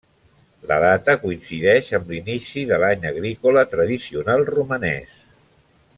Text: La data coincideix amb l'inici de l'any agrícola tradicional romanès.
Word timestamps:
La 0.69 0.77
data 0.83 1.13
coincideix 1.25 1.91
amb 1.99 2.09
l'inici 2.13 2.65
de 2.71 2.81
l'any 2.85 3.07
agrícola 3.13 3.67
tradicional 3.75 4.49
romanès. 4.53 5.25